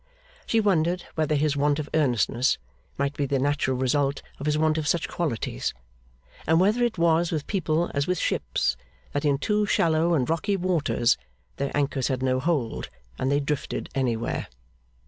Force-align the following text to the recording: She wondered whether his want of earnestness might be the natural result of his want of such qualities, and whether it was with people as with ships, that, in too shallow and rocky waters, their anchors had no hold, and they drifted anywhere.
She 0.47 0.59
wondered 0.59 1.03
whether 1.13 1.35
his 1.35 1.55
want 1.55 1.77
of 1.77 1.87
earnestness 1.93 2.57
might 2.97 3.15
be 3.15 3.27
the 3.27 3.37
natural 3.37 3.77
result 3.77 4.23
of 4.39 4.47
his 4.47 4.57
want 4.57 4.79
of 4.79 4.87
such 4.87 5.07
qualities, 5.07 5.75
and 6.47 6.59
whether 6.59 6.83
it 6.83 6.97
was 6.97 7.31
with 7.31 7.45
people 7.45 7.91
as 7.93 8.07
with 8.07 8.17
ships, 8.17 8.75
that, 9.11 9.25
in 9.25 9.37
too 9.37 9.67
shallow 9.67 10.15
and 10.15 10.27
rocky 10.27 10.57
waters, 10.57 11.19
their 11.57 11.69
anchors 11.77 12.07
had 12.07 12.23
no 12.23 12.39
hold, 12.39 12.89
and 13.19 13.31
they 13.31 13.39
drifted 13.39 13.89
anywhere. 13.93 14.47